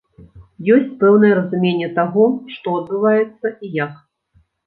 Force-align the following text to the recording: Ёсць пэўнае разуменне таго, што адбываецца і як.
Ёсць 0.75 0.95
пэўнае 1.03 1.29
разуменне 1.39 1.89
таго, 1.99 2.25
што 2.55 2.67
адбываецца 2.79 3.47
і 3.67 3.73
як. 3.85 3.93